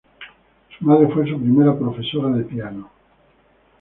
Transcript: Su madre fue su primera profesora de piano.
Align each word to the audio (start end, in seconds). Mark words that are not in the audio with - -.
Su 0.79 0.83
madre 0.85 1.09
fue 1.13 1.29
su 1.29 1.39
primera 1.39 1.77
profesora 1.77 2.29
de 2.29 2.43
piano. 2.45 2.89